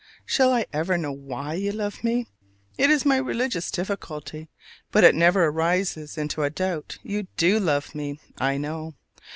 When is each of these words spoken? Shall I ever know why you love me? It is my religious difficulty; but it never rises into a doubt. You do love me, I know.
Shall 0.25 0.51
I 0.51 0.65
ever 0.73 0.97
know 0.97 1.11
why 1.11 1.53
you 1.53 1.71
love 1.71 2.03
me? 2.03 2.25
It 2.75 2.89
is 2.89 3.05
my 3.05 3.17
religious 3.17 3.69
difficulty; 3.69 4.49
but 4.91 5.03
it 5.03 5.13
never 5.13 5.51
rises 5.51 6.17
into 6.17 6.41
a 6.41 6.49
doubt. 6.49 6.97
You 7.03 7.27
do 7.37 7.59
love 7.59 7.93
me, 7.93 8.19
I 8.39 8.57
know. 8.57 8.95